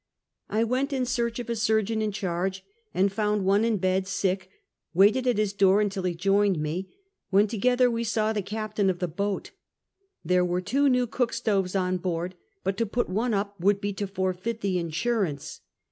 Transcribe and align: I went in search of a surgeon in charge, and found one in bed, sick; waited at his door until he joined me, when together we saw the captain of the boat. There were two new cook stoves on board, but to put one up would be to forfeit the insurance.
I 0.49 0.63
went 0.63 0.91
in 0.91 1.05
search 1.05 1.37
of 1.37 1.47
a 1.47 1.55
surgeon 1.55 2.01
in 2.01 2.11
charge, 2.11 2.65
and 2.91 3.11
found 3.13 3.45
one 3.45 3.63
in 3.63 3.77
bed, 3.77 4.07
sick; 4.07 4.49
waited 4.95 5.27
at 5.27 5.37
his 5.37 5.53
door 5.53 5.79
until 5.79 6.01
he 6.01 6.15
joined 6.15 6.59
me, 6.59 6.89
when 7.29 7.45
together 7.45 7.87
we 7.91 8.03
saw 8.03 8.33
the 8.33 8.41
captain 8.41 8.89
of 8.89 8.97
the 8.97 9.07
boat. 9.07 9.51
There 10.25 10.43
were 10.43 10.59
two 10.59 10.89
new 10.89 11.05
cook 11.05 11.33
stoves 11.33 11.75
on 11.75 11.97
board, 11.97 12.33
but 12.63 12.77
to 12.77 12.87
put 12.87 13.09
one 13.09 13.35
up 13.35 13.59
would 13.61 13.79
be 13.79 13.93
to 13.93 14.07
forfeit 14.07 14.61
the 14.61 14.79
insurance. 14.79 15.61